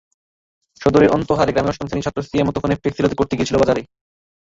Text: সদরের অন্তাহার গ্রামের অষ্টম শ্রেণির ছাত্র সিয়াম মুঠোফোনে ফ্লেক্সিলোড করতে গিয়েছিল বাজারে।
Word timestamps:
সদরের 0.81 1.13
অন্তাহার 1.15 1.51
গ্রামের 1.53 1.71
অষ্টম 1.71 1.87
শ্রেণির 1.87 2.05
ছাত্র 2.05 2.19
সিয়াম 2.23 2.45
মুঠোফোনে 2.47 2.79
ফ্লেক্সিলোড 2.81 3.13
করতে 3.19 3.33
গিয়েছিল 3.37 3.57
বাজারে। 3.61 3.81